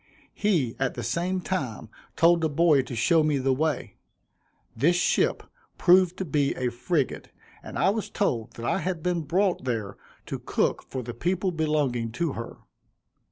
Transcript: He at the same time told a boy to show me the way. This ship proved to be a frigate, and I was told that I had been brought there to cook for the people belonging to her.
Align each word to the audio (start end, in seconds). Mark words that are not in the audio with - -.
He 0.33 0.75
at 0.79 0.95
the 0.95 1.03
same 1.03 1.41
time 1.41 1.89
told 2.15 2.43
a 2.43 2.49
boy 2.49 2.81
to 2.81 2.95
show 2.95 3.21
me 3.21 3.37
the 3.37 3.53
way. 3.53 3.97
This 4.75 4.95
ship 4.95 5.43
proved 5.77 6.17
to 6.17 6.25
be 6.25 6.55
a 6.55 6.69
frigate, 6.69 7.29
and 7.61 7.77
I 7.77 7.91
was 7.91 8.09
told 8.09 8.53
that 8.53 8.65
I 8.65 8.79
had 8.79 9.03
been 9.03 9.21
brought 9.21 9.63
there 9.63 9.97
to 10.25 10.39
cook 10.39 10.81
for 10.89 11.03
the 11.03 11.13
people 11.13 11.51
belonging 11.51 12.11
to 12.13 12.33
her. 12.33 12.57